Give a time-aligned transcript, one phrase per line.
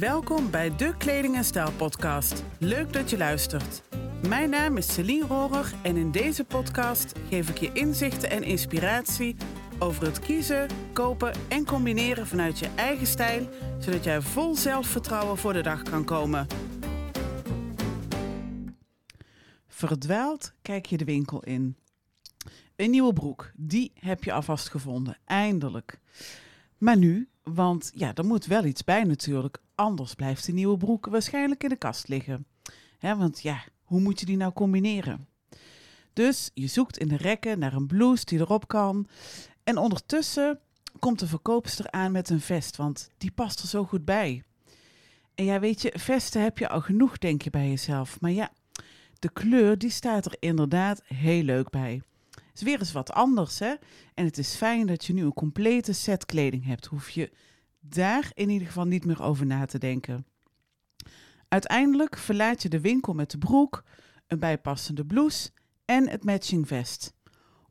[0.00, 2.44] Welkom bij de Kleding en Stijl podcast.
[2.58, 3.82] Leuk dat je luistert.
[4.28, 9.36] Mijn naam is Celine Rohrer en in deze podcast geef ik je inzichten en inspiratie
[9.78, 15.52] over het kiezen, kopen en combineren vanuit je eigen stijl, zodat jij vol zelfvertrouwen voor
[15.52, 16.46] de dag kan komen.
[19.68, 21.76] Verdwaald kijk je de winkel in.
[22.76, 25.98] Een nieuwe broek, die heb je alvast gevonden, eindelijk.
[26.78, 31.06] Maar nu, want ja, er moet wel iets bij natuurlijk, anders blijft de nieuwe broek
[31.06, 32.46] waarschijnlijk in de kast liggen.
[33.00, 35.28] Want ja, hoe moet je die nou combineren?
[36.12, 39.06] Dus je zoekt in de rekken naar een blouse die erop kan.
[39.64, 40.60] En ondertussen
[40.98, 44.42] komt de verkoopster aan met een vest, want die past er zo goed bij.
[45.34, 48.20] En ja, weet je, vesten heb je al genoeg, denk je bij jezelf.
[48.20, 48.52] Maar ja,
[49.18, 52.02] de kleur die staat er inderdaad heel leuk bij.
[52.54, 53.74] Is weer eens wat anders, hè?
[54.14, 56.86] En het is fijn dat je nu een complete set kleding hebt.
[56.86, 57.30] Hoef je
[57.80, 60.26] daar in ieder geval niet meer over na te denken.
[61.48, 63.84] Uiteindelijk verlaat je de winkel met de broek,
[64.26, 65.50] een bijpassende blouse
[65.84, 67.14] en het matching vest.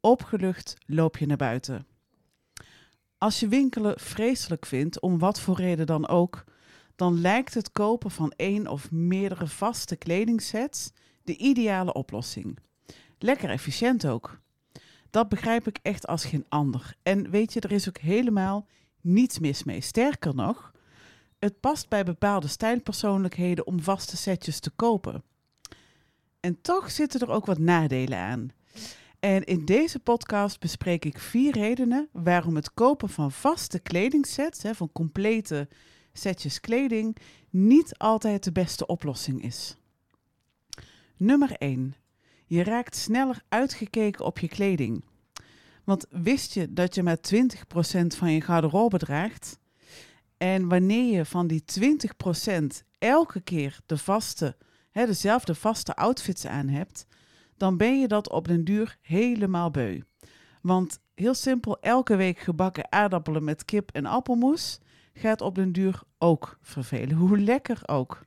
[0.00, 1.86] Opgelucht loop je naar buiten.
[3.18, 6.44] Als je winkelen vreselijk vindt, om wat voor reden dan ook,
[6.96, 10.92] dan lijkt het kopen van één of meerdere vaste kledingsets
[11.22, 12.58] de ideale oplossing.
[13.18, 14.40] Lekker efficiënt ook.
[15.10, 16.94] Dat begrijp ik echt als geen ander.
[17.02, 18.66] En weet je, er is ook helemaal
[19.00, 19.80] niets mis mee.
[19.80, 20.72] Sterker nog,
[21.38, 25.22] het past bij bepaalde stijlpersoonlijkheden om vaste setjes te kopen.
[26.40, 28.48] En toch zitten er ook wat nadelen aan.
[29.20, 34.74] En in deze podcast bespreek ik vier redenen waarom het kopen van vaste kledingsets, hè,
[34.74, 35.68] van complete
[36.12, 37.16] setjes kleding,
[37.50, 39.76] niet altijd de beste oplossing is.
[41.16, 41.94] Nummer 1.
[42.50, 45.04] Je raakt sneller uitgekeken op je kleding.
[45.84, 49.58] Want wist je dat je maar 20% van je garderobe draagt?
[50.36, 52.66] En wanneer je van die 20%
[52.98, 54.56] elke keer de vaste,
[54.90, 57.06] hè, dezelfde vaste outfits aan hebt,
[57.56, 60.00] dan ben je dat op den duur helemaal beu.
[60.62, 64.80] Want heel simpel, elke week gebakken aardappelen met kip en appelmoes
[65.12, 67.16] gaat op den duur ook vervelen.
[67.16, 68.20] Hoe lekker ook.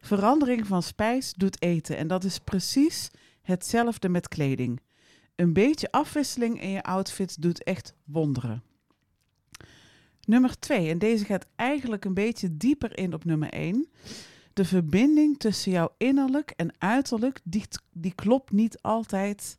[0.00, 3.10] Verandering van spijs doet eten en dat is precies
[3.42, 4.80] hetzelfde met kleding.
[5.36, 8.62] Een beetje afwisseling in je outfit doet echt wonderen.
[10.24, 13.88] Nummer 2, en deze gaat eigenlijk een beetje dieper in op nummer 1.
[14.52, 19.56] De verbinding tussen jouw innerlijk en uiterlijk, die, die klopt niet altijd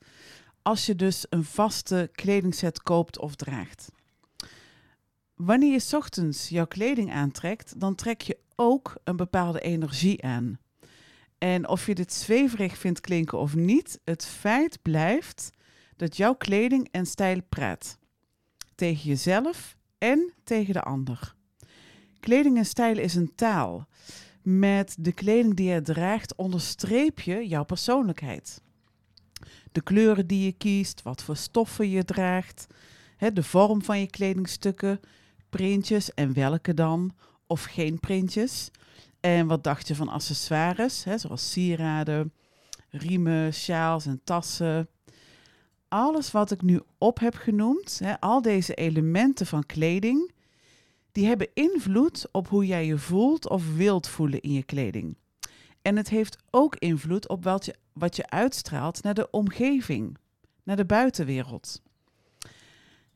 [0.61, 3.91] als je dus een vaste kledingset koopt of draagt.
[5.35, 10.59] Wanneer je ochtends jouw kleding aantrekt, dan trek je ook een bepaalde energie aan.
[11.43, 15.49] En of je dit zweverig vindt klinken of niet, het feit blijft
[15.95, 17.97] dat jouw kleding en stijl praat.
[18.75, 21.35] Tegen jezelf en tegen de ander.
[22.19, 23.87] Kleding en stijl is een taal.
[24.41, 28.61] Met de kleding die je draagt onderstreep je jouw persoonlijkheid.
[29.71, 32.67] De kleuren die je kiest, wat voor stoffen je draagt,
[33.33, 34.99] de vorm van je kledingstukken,
[35.49, 37.13] printjes en welke dan,
[37.47, 38.71] of geen printjes.
[39.19, 42.33] En wat dacht je van accessoires, zoals sieraden,
[42.89, 44.87] riemen, sjaals en tassen,
[45.87, 50.31] alles wat ik nu op heb genoemd, hè, al deze elementen van kleding,
[51.11, 55.17] die hebben invloed op hoe jij je voelt of wilt voelen in je kleding.
[55.81, 60.17] En het heeft ook invloed op wat je, wat je uitstraalt naar de omgeving,
[60.63, 61.81] naar de buitenwereld.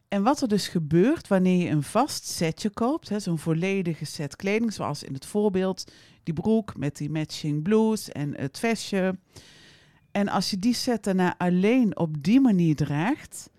[0.07, 4.73] En wat er dus gebeurt wanneer je een vast setje koopt, zo'n volledige set kleding,
[4.73, 5.91] zoals in het voorbeeld
[6.23, 9.17] die broek met die matching blouse en het vestje,
[10.11, 13.49] en als je die set daarna alleen op die manier draagt,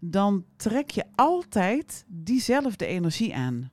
[0.00, 3.70] dan trek je altijd diezelfde energie aan.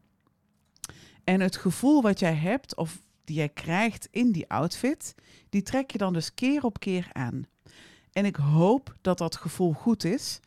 [1.24, 5.16] En het gevoel wat jij hebt of die jij krijgt in die outfit,
[5.50, 7.48] die trek je dan dus keer op keer aan.
[8.12, 10.40] En ik hoop dat dat gevoel goed is.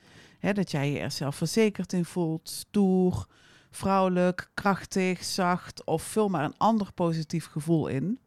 [0.43, 3.27] Hè, dat jij je er zelfverzekerd in voelt, stoer,
[3.71, 8.19] vrouwelijk, krachtig, zacht of vul maar een ander positief gevoel in.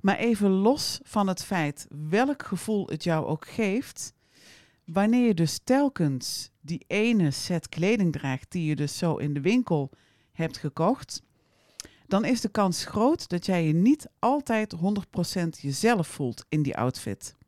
[0.00, 4.14] Maar even los van het feit welk gevoel het jou ook geeft,
[4.84, 9.40] wanneer je dus telkens die ene set kleding draagt die je dus zo in de
[9.40, 9.90] winkel
[10.32, 11.22] hebt gekocht,
[12.06, 14.78] dan is de kans groot dat jij je niet altijd 100%
[15.60, 17.38] jezelf voelt in die outfit.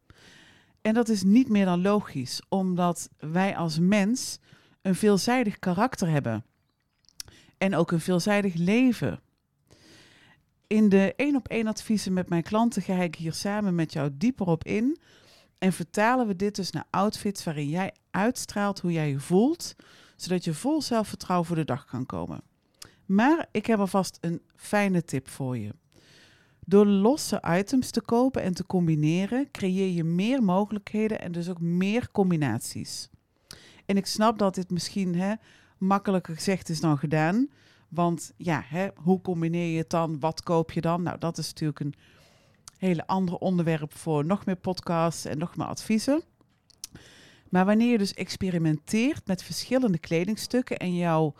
[0.82, 4.38] En dat is niet meer dan logisch, omdat wij als mens
[4.82, 6.44] een veelzijdig karakter hebben.
[7.58, 9.20] En ook een veelzijdig leven
[10.72, 14.10] in de één op één adviezen met mijn klanten ga ik hier samen met jou
[14.12, 14.98] dieper op in.
[15.58, 19.74] En vertalen we dit dus naar outfits waarin jij uitstraalt hoe jij je voelt,
[20.16, 22.42] zodat je vol zelfvertrouwen voor de dag kan komen.
[23.06, 25.74] Maar ik heb alvast een fijne tip voor je.
[26.66, 31.60] Door losse items te kopen en te combineren, creëer je meer mogelijkheden en dus ook
[31.60, 33.08] meer combinaties.
[33.86, 35.34] En ik snap dat dit misschien hè,
[35.78, 37.48] makkelijker gezegd is dan gedaan.
[37.88, 40.20] Want ja, hè, hoe combineer je het dan?
[40.20, 41.02] Wat koop je dan?
[41.02, 41.94] Nou, dat is natuurlijk een
[42.76, 46.22] hele andere onderwerp voor nog meer podcasts en nog meer adviezen.
[47.48, 51.34] Maar wanneer je dus experimenteert met verschillende kledingstukken en jouw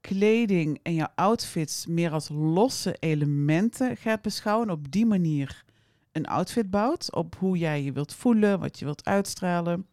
[0.00, 5.64] kleding en jouw outfits meer als losse elementen gaat beschouwen, op die manier
[6.12, 9.86] een outfit bouwt, op hoe jij je wilt voelen, wat je wilt uitstralen,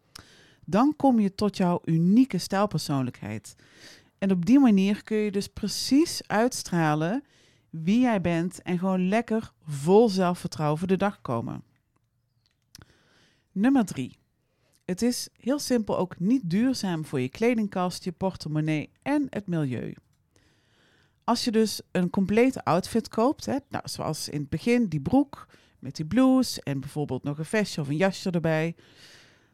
[0.64, 3.56] dan kom je tot jouw unieke stijlpersoonlijkheid.
[4.18, 7.24] En op die manier kun je dus precies uitstralen
[7.70, 11.62] wie jij bent en gewoon lekker vol zelfvertrouwen voor de dag komen.
[13.52, 14.18] Nummer 3.
[14.88, 19.94] Het is heel simpel ook niet duurzaam voor je kledingkast, je portemonnee en het milieu.
[21.24, 25.46] Als je dus een complete outfit koopt, hè, nou, zoals in het begin die broek
[25.78, 28.76] met die blouse en bijvoorbeeld nog een vestje of een jasje erbij,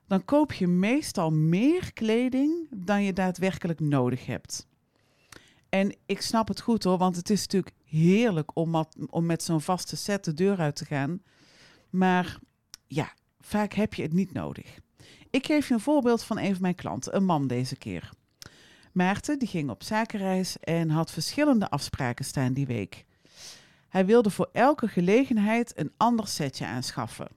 [0.06, 4.66] dan koop je meestal meer kleding dan je daadwerkelijk nodig hebt.
[5.68, 9.60] En ik snap het goed hoor, want het is natuurlijk heerlijk om, om met zo'n
[9.60, 11.22] vaste set de deur uit te gaan.
[11.90, 12.38] Maar
[12.86, 14.82] ja, vaak heb je het niet nodig.
[15.34, 18.10] Ik geef je een voorbeeld van een van mijn klanten, een man deze keer.
[18.92, 23.04] Maarten die ging op zakenreis en had verschillende afspraken staan die week.
[23.88, 27.28] Hij wilde voor elke gelegenheid een ander setje aanschaffen.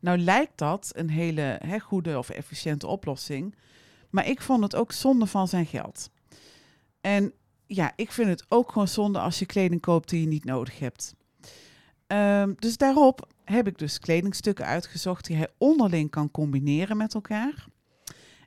[0.00, 3.54] Nou lijkt dat een hele he, goede of efficiënte oplossing,
[4.10, 6.10] maar ik vond het ook zonde van zijn geld.
[7.00, 7.32] En
[7.66, 10.78] ja, ik vind het ook gewoon zonde als je kleding koopt die je niet nodig
[10.78, 11.14] hebt.
[12.06, 17.66] Um, dus daarop heb ik dus kledingstukken uitgezocht die hij onderling kan combineren met elkaar.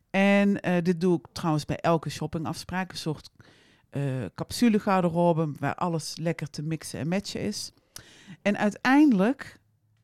[0.10, 2.92] En uh, dit doe ik trouwens bij elke shoppingafspraak.
[2.92, 3.30] Een soort
[3.92, 7.74] uh, capsule garderobe waar alles lekker te mixen en matchen is.
[8.42, 9.60] En uiteindelijk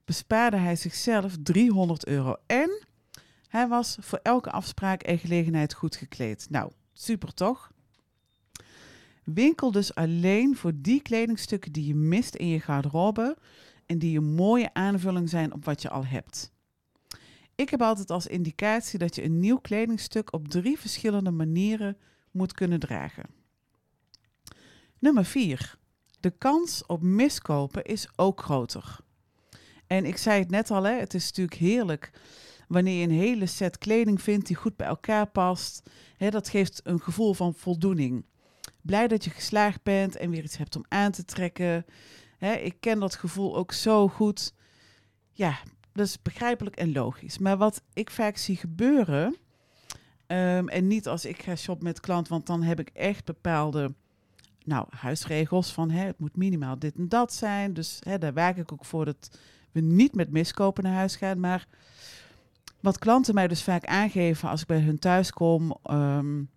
[0.05, 2.35] bespaarde hij zichzelf 300 euro.
[2.45, 2.85] En
[3.47, 6.47] hij was voor elke afspraak en gelegenheid goed gekleed.
[6.49, 7.71] Nou, super toch?
[9.23, 13.37] Winkel dus alleen voor die kledingstukken die je mist in je garderobe
[13.85, 16.51] en die een mooie aanvulling zijn op wat je al hebt.
[17.55, 21.97] Ik heb altijd als indicatie dat je een nieuw kledingstuk op drie verschillende manieren
[22.31, 23.25] moet kunnen dragen.
[24.99, 25.77] Nummer 4.
[26.19, 28.97] De kans op miskopen is ook groter.
[29.87, 32.11] En ik zei het net al, hè, het is natuurlijk heerlijk
[32.67, 35.89] wanneer je een hele set kleding vindt die goed bij elkaar past.
[36.17, 38.25] Hè, dat geeft een gevoel van voldoening.
[38.83, 41.85] Blij dat je geslaagd bent en weer iets hebt om aan te trekken.
[42.39, 44.53] Ik ken dat gevoel ook zo goed.
[45.31, 45.57] Ja,
[45.93, 47.37] dat is begrijpelijk en logisch.
[47.37, 49.35] Maar wat ik vaak zie gebeuren,
[50.27, 53.93] um, en niet als ik ga shoppen met klant, want dan heb ik echt bepaalde
[54.65, 57.73] nou, huisregels van het moet minimaal dit en dat zijn.
[57.73, 59.39] Dus daar werk ik ook voor dat
[59.71, 61.39] we niet met miskopen naar huis gaan.
[61.39, 61.67] Maar
[62.79, 66.49] wat klanten mij dus vaak aangeven als ik bij hun thuis kom, um,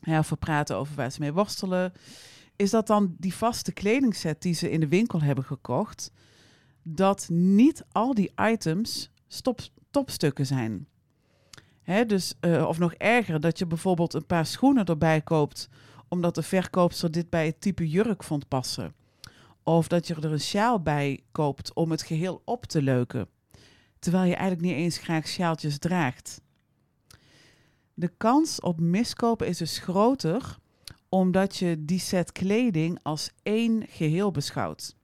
[0.00, 1.92] ja, of we praten over waar ze mee worstelen,
[2.56, 6.12] is dat dan die vaste kledingset die ze in de winkel hebben gekocht,
[6.82, 9.60] dat niet al die items stop,
[9.90, 10.86] topstukken zijn.
[11.82, 15.68] Hè, dus, uh, of nog erger, dat je bijvoorbeeld een paar schoenen erbij koopt,
[16.08, 18.94] omdat de verkoopster dit bij het type jurk vond passen.
[19.62, 23.28] Of dat je er een sjaal bij koopt om het geheel op te leuken.
[23.98, 26.40] Terwijl je eigenlijk niet eens graag sjaaltjes draagt.
[28.00, 30.58] De kans op miskopen is dus groter
[31.08, 34.96] omdat je die set kleding als één geheel beschouwt.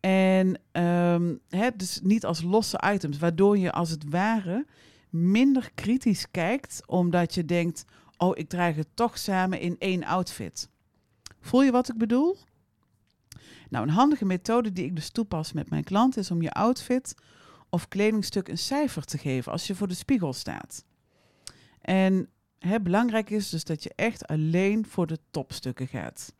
[0.00, 1.40] En um,
[1.76, 4.66] dus niet als losse items, waardoor je als het ware
[5.10, 7.84] minder kritisch kijkt, omdat je denkt:
[8.16, 10.68] oh, ik draag het toch samen in één outfit.
[11.40, 12.36] Voel je wat ik bedoel?
[13.68, 17.14] Nou, een handige methode die ik dus toepas met mijn klant is om je outfit
[17.68, 20.84] of kledingstuk een cijfer te geven als je voor de spiegel staat.
[21.84, 26.34] En hè, belangrijk is dus dat je echt alleen voor de topstukken gaat.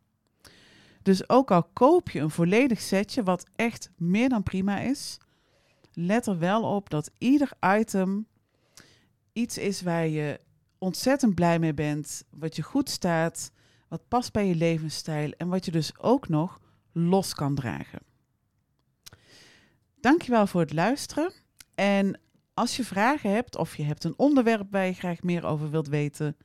[1.03, 5.19] Dus ook al koop je een volledig setje, wat echt meer dan prima is,
[5.93, 8.27] let er wel op dat ieder item
[9.33, 10.41] iets is waar je
[10.79, 13.53] ontzettend blij mee bent, wat je goed staat,
[13.89, 16.61] wat past bij je levensstijl en wat je dus ook nog
[16.93, 18.01] los kan dragen.
[20.01, 21.33] Dankjewel voor het luisteren.
[21.75, 22.21] En
[22.55, 25.89] als je vragen hebt of je hebt een onderwerp waar je graag meer over wilt
[25.89, 26.37] weten,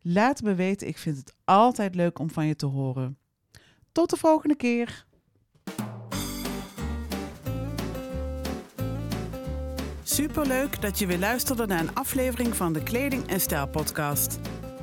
[0.00, 0.88] laat me weten.
[0.88, 3.18] Ik vind het altijd leuk om van je te horen.
[3.92, 5.06] Tot de volgende keer.
[10.02, 14.38] Superleuk dat je weer luisterde naar een aflevering van de Kleding en Stijl podcast.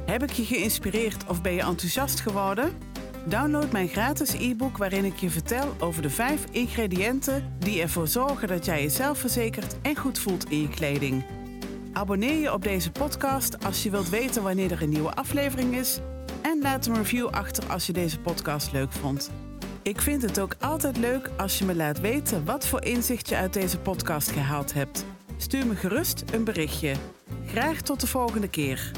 [0.06, 2.87] Heb ik je geïnspireerd of ben je enthousiast geworden?
[3.28, 8.48] Download mijn gratis e-book waarin ik je vertel over de vijf ingrediënten die ervoor zorgen
[8.48, 11.24] dat jij jezelf verzekert en goed voelt in je kleding.
[11.94, 16.00] Abonneer je op deze podcast als je wilt weten wanneer er een nieuwe aflevering is.
[16.42, 19.32] En laat een review achter als je deze podcast leuk vond.
[19.82, 23.36] Ik vind het ook altijd leuk als je me laat weten wat voor inzicht je
[23.36, 25.06] uit deze podcast gehaald hebt.
[25.38, 26.96] Stuur me gerust een berichtje.
[27.46, 28.92] Graag tot de volgende keer.